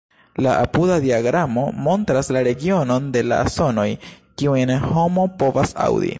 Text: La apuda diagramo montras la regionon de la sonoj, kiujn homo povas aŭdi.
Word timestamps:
La 0.45 0.53
apuda 0.61 0.95
diagramo 1.03 1.65
montras 1.87 2.31
la 2.37 2.43
regionon 2.49 3.13
de 3.17 3.25
la 3.33 3.41
sonoj, 3.59 3.87
kiujn 4.43 4.75
homo 4.89 5.31
povas 5.45 5.77
aŭdi. 5.89 6.09